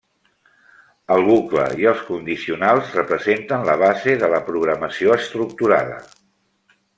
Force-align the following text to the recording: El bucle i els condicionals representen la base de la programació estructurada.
El 1.15 1.25
bucle 1.27 1.65
i 1.83 1.85
els 1.91 2.01
condicionals 2.07 2.95
representen 3.01 3.67
la 3.69 3.77
base 3.83 4.17
de 4.25 4.31
la 4.33 4.41
programació 4.49 5.15
estructurada. 5.19 6.01